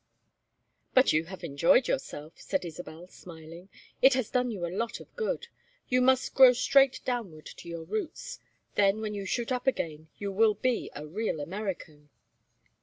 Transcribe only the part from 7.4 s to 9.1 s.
to your roots. Then,